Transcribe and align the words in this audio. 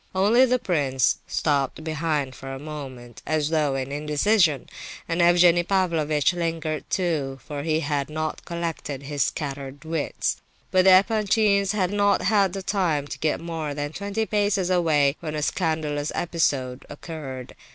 Only 0.15 0.45
the 0.47 0.57
prince 0.57 1.17
stopped 1.27 1.83
behind 1.83 2.33
for 2.33 2.51
a 2.51 2.57
moment, 2.57 3.21
as 3.27 3.51
though 3.51 3.75
in 3.75 3.91
indecision; 3.91 4.67
and 5.07 5.21
Evgenie 5.21 5.61
Pavlovitch 5.61 6.33
lingered 6.33 6.89
too, 6.89 7.39
for 7.45 7.61
he 7.61 7.81
had 7.81 8.09
not 8.09 8.43
collected 8.43 9.03
his 9.03 9.23
scattered 9.25 9.85
wits. 9.85 10.37
But 10.71 10.85
the 10.85 10.91
Epanchins 10.97 11.73
had 11.73 11.91
not 11.91 12.23
had 12.23 12.65
time 12.65 13.05
to 13.09 13.19
get 13.19 13.39
more 13.41 13.75
than 13.75 13.93
twenty 13.93 14.25
paces 14.25 14.71
away 14.71 15.17
when 15.19 15.35
a 15.35 15.43
scandalous 15.43 16.11
episode 16.15 16.83
occurred. 16.89 17.53